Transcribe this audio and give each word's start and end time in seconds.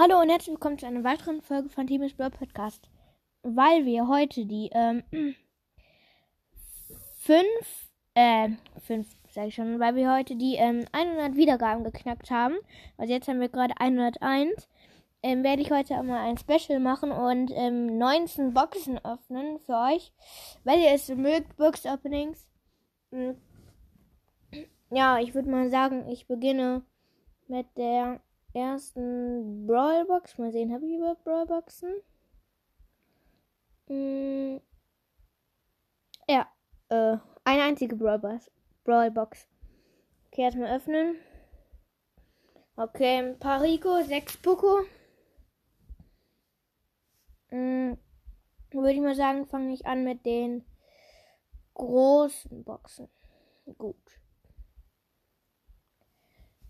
Hallo 0.00 0.20
und 0.20 0.28
herzlich 0.28 0.52
willkommen 0.52 0.78
zu 0.78 0.86
einer 0.86 1.02
weiteren 1.02 1.42
Folge 1.42 1.68
von 1.70 1.88
Team 1.88 2.08
Brawl 2.16 2.30
Podcast. 2.30 2.88
Weil 3.42 3.84
wir 3.84 4.06
heute 4.06 4.46
die 4.46 4.70
ähm, 4.72 5.02
fünf, 7.18 7.90
äh, 8.14 8.50
fünf, 8.86 9.08
sag 9.28 9.48
ich 9.48 9.56
schon, 9.56 9.80
weil 9.80 9.96
wir 9.96 10.14
heute 10.14 10.36
die 10.36 10.54
ähm, 10.54 10.84
100 10.92 11.34
Wiedergaben 11.34 11.82
geknackt 11.82 12.30
haben. 12.30 12.54
Also 12.96 13.12
jetzt 13.12 13.26
haben 13.26 13.40
wir 13.40 13.48
gerade 13.48 13.74
101. 13.80 14.68
Ähm, 15.24 15.42
werde 15.42 15.62
ich 15.62 15.72
heute 15.72 16.00
mal 16.04 16.28
ein 16.28 16.38
Special 16.38 16.78
machen 16.78 17.10
und 17.10 17.50
ähm, 17.52 17.98
19 17.98 18.54
Boxen 18.54 19.04
öffnen 19.04 19.58
für 19.58 19.78
euch. 19.78 20.12
Weil 20.62 20.78
ihr 20.78 20.92
es 20.92 21.08
mögt, 21.08 21.56
Box 21.56 21.84
Openings. 21.86 22.46
Hm. 23.10 23.36
Ja, 24.92 25.18
ich 25.18 25.34
würde 25.34 25.50
mal 25.50 25.68
sagen, 25.70 26.08
ich 26.08 26.28
beginne 26.28 26.82
mit 27.48 27.66
der 27.76 28.20
ersten 28.54 29.66
Brawlbox. 29.66 30.38
Mal 30.38 30.52
sehen, 30.52 30.72
habe 30.72 30.86
ich 30.86 30.96
überhaupt 30.96 31.24
Brawlboxen? 31.24 31.92
Hm. 33.88 34.60
Ja, 36.28 36.46
äh, 36.88 37.16
eine 37.44 37.62
einzige 37.62 37.96
Brawlbox. 37.96 38.50
Brawlbox. 38.84 39.46
Okay, 40.26 40.42
erstmal 40.42 40.74
öffnen. 40.76 41.16
Okay, 42.76 43.18
ein 43.18 43.38
paar 43.38 43.62
Rico, 43.62 44.02
sechs 44.02 44.36
Poco. 44.36 44.80
Hm, 47.48 47.98
Würde 48.70 48.92
ich 48.92 49.00
mal 49.00 49.14
sagen, 49.14 49.46
fange 49.46 49.72
ich 49.72 49.86
an 49.86 50.04
mit 50.04 50.24
den 50.26 50.64
großen 51.74 52.64
Boxen. 52.64 53.08
Gut. 53.78 53.96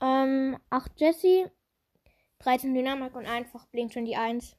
Ähm, 0.00 0.58
8 0.70 1.00
Jesse, 1.00 1.52
13 2.42 2.74
Dynamik 2.74 3.14
und 3.14 3.26
einfach 3.26 3.66
blinkt 3.66 3.94
schon 3.94 4.04
die 4.04 4.16
1. 4.16 4.56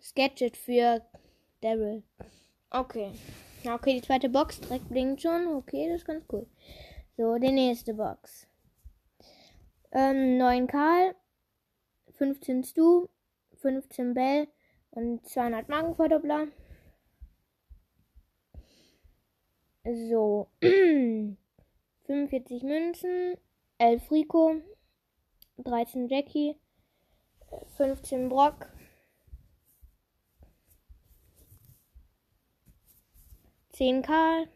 Sketchet 0.00 0.56
für 0.56 1.02
Daryl. 1.60 2.02
Okay. 2.70 3.12
Okay, 3.64 3.94
die 3.94 4.02
zweite 4.02 4.28
Box 4.28 4.60
direkt 4.60 4.88
blinkt 4.88 5.22
schon. 5.22 5.46
Okay, 5.48 5.88
das 5.88 6.00
ist 6.00 6.06
ganz 6.06 6.24
cool. 6.32 6.46
So, 7.16 7.36
die 7.38 7.52
nächste 7.52 7.94
Box. 7.94 8.46
Ähm, 9.92 10.38
9 10.38 10.66
Karl, 10.66 11.14
15 12.12 12.64
Stu, 12.64 13.08
15 13.54 14.14
Bell 14.14 14.48
und 14.90 15.26
200 15.26 15.68
Magenverdoppler. 15.68 16.48
So. 19.84 20.48
45 22.06 22.62
Münzen, 22.62 23.36
11 23.78 24.10
Rico, 24.10 24.56
13 25.64 26.08
Jackie, 26.08 26.56
15 27.76 28.28
Brock, 28.28 28.68
10 33.72 34.02
Karl, 34.02 34.48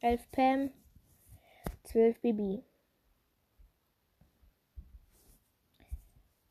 11 0.00 0.30
Pam, 0.32 0.70
12 1.84 2.20
Bibi. 2.20 2.64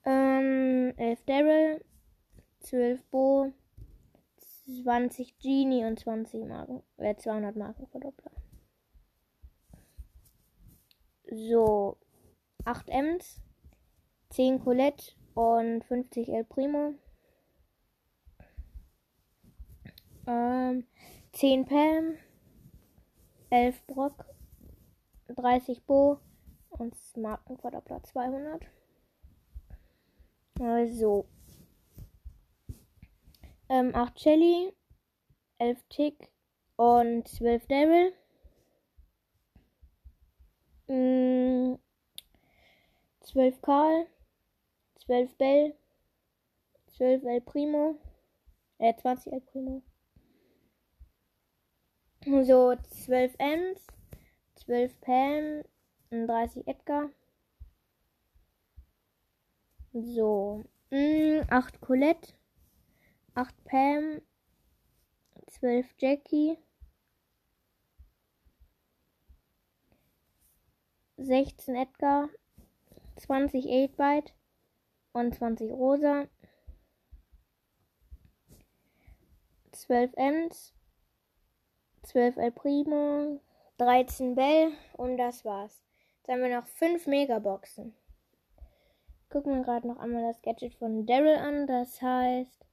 Ähm, 0.06 0.94
11 0.98 1.26
Daryl, 1.26 1.86
12 2.60 3.04
Bo, 3.06 3.54
20 4.84 5.40
Genie 5.40 5.86
und 5.86 6.00
20 6.00 6.46
Marken, 6.46 6.84
äh, 6.98 7.16
200 7.16 7.56
Marken 7.56 7.88
Verdoppler. 7.88 8.32
So, 11.32 11.98
8 12.66 12.90
Ms, 12.90 13.42
10 14.30 14.60
Colette 14.64 15.14
und 15.34 15.84
50 15.86 16.30
El 16.30 16.44
Primo. 16.44 16.94
Ähm, 20.28 20.86
10 21.34 21.66
Pam, 21.66 22.18
11 23.50 23.82
Brock, 23.88 24.26
30 25.30 25.84
Bo 25.86 26.20
und 26.70 26.96
Markenverdoppler 27.18 28.04
200. 28.04 28.66
Also, 30.60 31.26
ähm, 33.70 33.96
8 33.96 34.20
Shelly, 34.20 34.74
11 35.58 35.84
Tick 35.90 36.32
und 36.76 37.28
12 37.28 37.66
Daryl. 37.68 38.14
Mm, 40.88 41.76
12 43.22 43.62
Karl, 43.62 44.08
12 45.10 45.36
Bell, 45.40 45.76
12 47.00 47.26
El 47.26 47.42
Primo, 47.42 48.00
äh, 48.78 48.94
20 48.94 49.32
El 49.32 49.42
Primo. 49.42 49.82
So, 52.24 52.76
12 52.76 53.36
Ems, 53.40 53.88
12 54.68 54.94
Pam, 55.02 55.64
30 56.12 56.62
Edgar. 56.68 57.10
So, 59.94 60.64
mh, 60.92 61.42
8 61.50 61.82
Colette, 61.82 62.36
8 63.34 63.56
Pam, 63.66 64.22
12 65.60 65.88
Jackie, 65.98 66.60
16 71.18 71.76
Edgar, 71.76 72.30
20 73.18 73.88
8-Byte 73.88 74.39
und 75.14 75.36
20 75.36 75.72
Rosa, 75.72 76.28
12 79.72 80.14
Ems, 80.18 80.74
12 82.04 82.38
El 82.38 82.52
Primo, 82.52 83.42
13 83.78 84.36
Bell 84.36 84.72
und 84.94 85.18
das 85.18 85.44
war's. 85.46 85.84
Jetzt 86.18 86.30
haben 86.30 86.42
wir 86.42 86.56
noch 86.56 86.68
5 86.68 87.08
Megaboxen. 87.08 87.96
Gucken 89.30 89.56
wir 89.56 89.64
gerade 89.64 89.88
noch 89.88 90.00
einmal 90.00 90.24
das 90.24 90.42
Gadget 90.42 90.76
von 90.76 91.06
Daryl 91.06 91.36
an. 91.36 91.68
Das 91.68 92.02
heißt 92.02 92.66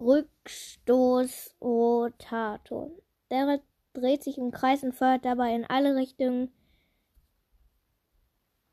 Rückstoßrotator. 0.00 2.90
Der 3.30 3.60
dreht 3.92 4.22
sich 4.22 4.38
im 4.38 4.52
Kreis 4.52 4.84
und 4.84 4.94
feuert 4.94 5.24
dabei 5.24 5.54
in 5.54 5.64
alle 5.66 5.96
Richtungen 5.96 6.52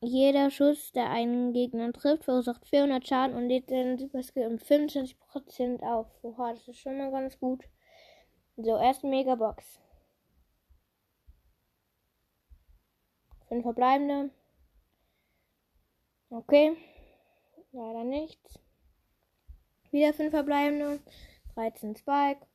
jeder 0.01 0.49
Schuss, 0.49 0.91
der 0.93 1.09
einen 1.09 1.53
Gegner 1.53 1.91
trifft, 1.91 2.23
verursacht 2.23 2.65
400 2.67 3.05
Schaden 3.07 3.35
und 3.35 3.49
lädt 3.49 3.69
den 3.69 3.97
Superskill 3.97 4.47
um 4.47 4.55
25% 4.55 5.83
auf. 5.83 6.07
Oha, 6.21 6.53
das 6.53 6.67
ist 6.67 6.79
schon 6.79 6.97
mal 6.97 7.11
ganz 7.11 7.37
gut. 7.39 7.65
So, 8.55 8.77
erste 8.77 9.07
Megabox. 9.07 9.79
Fünf 13.47 13.63
verbleibende. 13.63 14.31
Okay. 16.29 16.77
Leider 17.71 18.03
nichts. 18.03 18.59
Wieder 19.91 20.13
fünf 20.13 20.31
verbleibende. 20.31 20.99
13 21.55 21.95
Spike. 21.95 22.45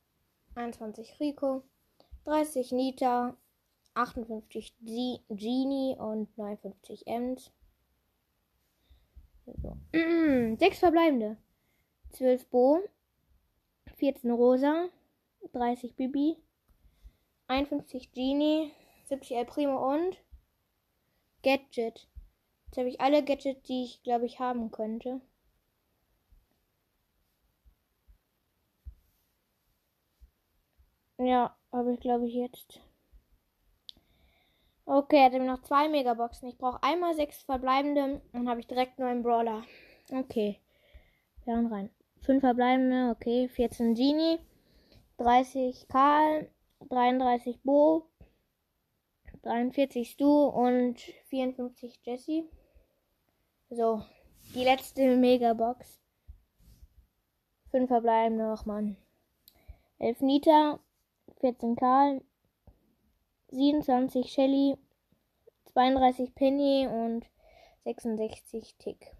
21 0.55 1.19
Rico. 1.19 1.63
30 2.23 2.71
Nita. 2.71 3.37
58 3.95 4.75
G 4.81 5.19
Genie 5.29 5.95
und 5.97 6.37
59 6.37 7.07
Ems. 7.07 7.51
So. 9.45 9.77
Sechs 10.59 10.79
verbleibende. 10.79 11.37
12 12.11 12.47
Bo. 12.47 12.79
14 13.97 14.31
Rosa. 14.31 14.89
30 15.53 15.95
Bibi. 15.95 16.37
51 17.47 18.11
Genie. 18.11 18.71
70 19.05 19.37
El 19.37 19.45
Primo 19.45 19.93
und 19.93 20.17
Gadget. 21.43 22.07
Jetzt 22.65 22.77
habe 22.77 22.89
ich 22.89 22.99
alle 22.99 23.23
Gadgets, 23.23 23.61
die 23.63 23.83
ich 23.83 24.03
glaube 24.03 24.25
ich 24.25 24.39
haben 24.39 24.71
könnte. 24.71 25.21
Ja, 31.17 31.55
habe 31.71 31.93
ich 31.93 31.99
glaube 31.99 32.27
ich 32.27 32.33
jetzt. 32.33 32.81
Okay, 34.87 35.17
er 35.17 35.31
hat 35.31 35.41
noch 35.41 35.63
zwei 35.63 35.89
Megaboxen. 35.89 36.47
Ich 36.47 36.59
brauche 36.59 36.81
einmal 36.83 37.15
sechs 37.15 37.41
verbleibende. 37.41 38.21
Dann 38.33 38.47
habe 38.47 38.59
ich 38.59 38.67
direkt 38.67 38.99
nur 38.99 39.07
einen 39.07 39.23
Brawler. 39.23 39.63
Okay. 40.11 40.61
Wir 41.43 41.55
haben 41.55 41.73
rein. 41.73 41.89
Fünf 42.21 42.41
verbleibende. 42.41 43.09
Okay. 43.09 43.49
14 43.49 43.95
Genie. 43.95 44.37
30 45.17 45.87
Karl. 45.87 46.51
33 46.89 47.63
Bo. 47.63 48.09
43 49.41 50.09
Stu 50.11 50.45
und 50.45 50.99
54 51.29 51.99
Jesse. 52.03 52.43
So. 53.71 54.03
Die 54.53 54.63
letzte 54.63 55.17
Megabox. 55.17 55.99
Fünf 57.71 57.87
verbleibende 57.87 58.45
noch, 58.45 58.67
Mann. 58.67 58.97
11 59.97 60.21
Nita. 60.21 60.79
14 61.39 61.75
Karl. 61.75 62.21
27 63.55 64.31
Shelly, 64.31 64.77
32, 64.77 64.85
32 65.75 66.35
Penny 66.35 66.87
und 66.87 67.25
66 67.83 68.75
Tick. 68.77 69.11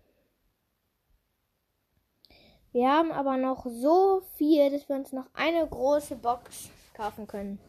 Wir 2.71 2.89
haben 2.89 3.11
aber 3.11 3.35
noch 3.35 3.65
so 3.65 4.21
viel, 4.35 4.71
dass 4.71 4.87
wir 4.87 4.95
uns 4.95 5.11
noch 5.11 5.27
eine 5.33 5.67
große 5.67 6.15
Box 6.15 6.69
kaufen 6.93 7.27
können. 7.27 7.59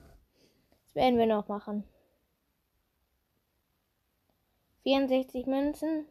Das 0.85 0.95
werden 0.95 1.19
wir 1.19 1.27
noch 1.27 1.49
machen. 1.49 1.83
64 4.85 5.47
Münzen, 5.47 6.07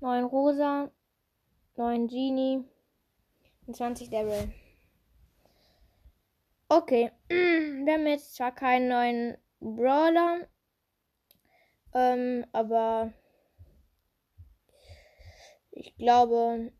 9 0.00 0.24
Rosa, 0.24 0.90
9 1.76 2.08
Genie 2.08 2.64
und 3.66 3.76
20 3.76 4.10
Daryl. 4.10 4.52
Okay, 6.72 7.10
wir 7.28 7.92
haben 7.94 8.06
jetzt 8.06 8.36
zwar 8.36 8.54
keinen 8.54 8.88
neuen 8.88 9.36
Brawler, 9.60 10.46
ähm, 11.94 12.46
aber 12.52 13.12
ich 15.72 15.96
glaube, 15.96 16.72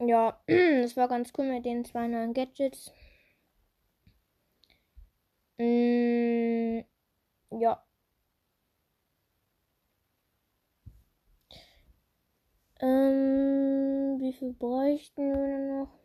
ja, 0.00 0.40
das 0.46 0.96
war 0.96 1.08
ganz 1.08 1.32
cool 1.36 1.46
mit 1.48 1.64
den 1.66 1.84
zwei 1.84 2.06
neuen 2.08 2.32
Gadgets. 2.34 2.90
Mm, 5.58 6.80
ja. 7.60 7.84
Ähm, 12.80 14.18
wie 14.20 14.32
viel 14.32 14.52
bräuchten 14.54 15.22
wir 15.32 15.58
noch? 15.84 15.99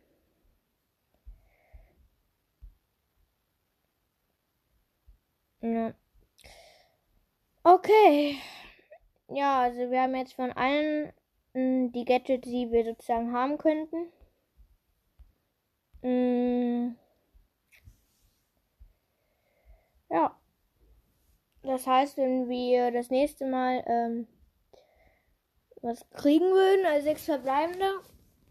Ja. 5.66 5.94
Okay. 7.66 8.38
Ja, 9.30 9.62
also 9.64 9.92
wir 9.92 10.02
haben 10.02 10.16
jetzt 10.16 10.34
von 10.34 10.52
allen 10.52 11.12
mh, 11.54 11.92
die 11.94 12.06
Gadgets, 12.06 12.48
die 12.50 12.72
wir 12.72 12.86
sozusagen 12.86 13.34
haben 13.34 13.58
könnten. 13.58 14.12
Mh, 16.04 16.96
ja. 20.10 20.36
Das 21.64 21.86
heißt, 21.88 22.18
wenn 22.18 22.48
wir 22.48 22.92
das 22.92 23.10
nächste 23.10 23.46
Mal 23.46 23.84
ähm, 23.88 24.28
was 25.82 26.08
kriegen 26.12 26.46
würden, 26.46 26.86
als 26.86 27.04
sechs 27.04 27.26
verbleibende, 27.26 27.92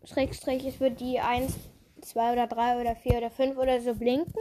Schrägstrich, 0.05 0.67
es 0.67 0.81
wird 0.81 1.01
die 1.01 1.21
1, 1.21 1.57
2 2.03 2.33
oder 2.33 2.47
3 2.47 2.81
oder 2.81 2.95
4 2.97 3.19
oder 3.19 3.31
5 3.31 3.57
oder 3.57 3.81
so 3.81 3.95
blinken. 3.95 4.41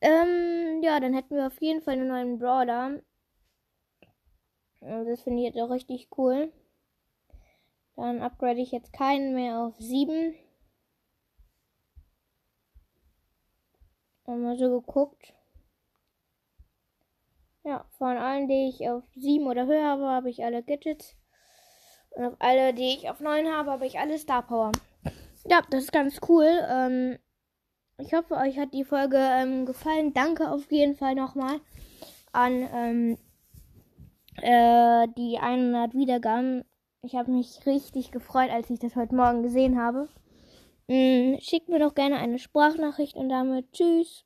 Ähm, 0.00 0.43
ja, 0.84 1.00
dann 1.00 1.14
hätten 1.14 1.34
wir 1.34 1.46
auf 1.46 1.60
jeden 1.60 1.82
Fall 1.82 1.94
einen 1.94 2.08
neuen 2.08 2.38
Brawler. 2.38 3.00
Das 4.80 5.22
finde 5.22 5.40
ich 5.40 5.46
jetzt 5.46 5.58
auch 5.58 5.70
richtig 5.70 6.08
cool. 6.18 6.52
Dann 7.96 8.20
upgrade 8.20 8.60
ich 8.60 8.70
jetzt 8.70 8.92
keinen 8.92 9.34
mehr 9.34 9.58
auf 9.60 9.74
7. 9.78 10.34
Mal 14.26 14.58
so 14.58 14.80
geguckt. 14.80 15.32
Ja, 17.62 17.86
von 17.96 18.16
allen, 18.18 18.48
die 18.48 18.68
ich 18.68 18.88
auf 18.88 19.04
7 19.14 19.46
oder 19.46 19.66
höher 19.66 19.84
habe, 19.84 20.06
habe 20.06 20.28
ich 20.28 20.44
alle 20.44 20.62
Gadgets. 20.62 21.16
Und 22.10 22.26
auf 22.26 22.36
alle, 22.40 22.74
die 22.74 22.94
ich 22.94 23.08
auf 23.08 23.20
9 23.20 23.46
habe, 23.48 23.70
habe 23.70 23.86
ich 23.86 23.98
alle 23.98 24.18
Star 24.18 24.46
Power. 24.46 24.72
Ja, 25.46 25.62
das 25.70 25.84
ist 25.84 25.92
ganz 25.92 26.20
cool. 26.28 26.46
Ähm, 26.68 27.18
ich 27.98 28.12
hoffe, 28.12 28.34
euch 28.34 28.58
hat 28.58 28.74
die 28.74 28.84
Folge 28.84 29.18
ähm, 29.18 29.66
gefallen. 29.66 30.12
Danke 30.12 30.50
auf 30.50 30.70
jeden 30.70 30.94
Fall 30.94 31.14
nochmal 31.14 31.60
an 32.32 32.68
ähm, 32.72 33.18
äh, 34.36 35.06
die 35.16 35.38
100 35.38 35.94
Wiedergaben. 35.94 36.64
Ich 37.02 37.14
habe 37.14 37.30
mich 37.30 37.64
richtig 37.66 38.10
gefreut, 38.10 38.50
als 38.50 38.70
ich 38.70 38.78
das 38.78 38.96
heute 38.96 39.14
Morgen 39.14 39.42
gesehen 39.42 39.80
habe. 39.80 40.08
Ähm, 40.88 41.38
schickt 41.40 41.68
mir 41.68 41.78
doch 41.78 41.94
gerne 41.94 42.16
eine 42.16 42.38
Sprachnachricht 42.38 43.16
und 43.16 43.28
damit 43.28 43.72
tschüss. 43.72 44.24